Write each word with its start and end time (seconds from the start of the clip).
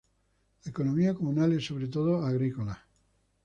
La 0.63 0.71
economía 0.71 1.13
comunal 1.13 1.53
es 1.53 1.63
sobre 1.67 1.87
todo 1.87 2.25
agrícola. 2.25 2.87